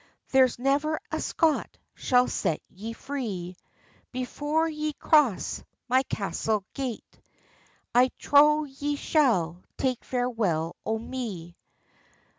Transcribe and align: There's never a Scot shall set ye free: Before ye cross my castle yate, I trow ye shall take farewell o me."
There's 0.31 0.57
never 0.57 0.99
a 1.11 1.21
Scot 1.21 1.77
shall 1.93 2.27
set 2.27 2.59
ye 2.69 2.91
free: 2.93 3.55
Before 4.11 4.67
ye 4.67 4.93
cross 4.93 5.63
my 5.87 6.01
castle 6.01 6.63
yate, 6.75 7.21
I 7.93 8.09
trow 8.17 8.63
ye 8.63 8.95
shall 8.95 9.61
take 9.77 10.03
farewell 10.03 10.75
o 10.87 10.97
me." 10.97 11.55